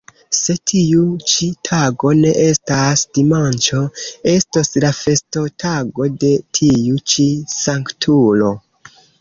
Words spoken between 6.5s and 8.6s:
tiu ĉi Sanktulo.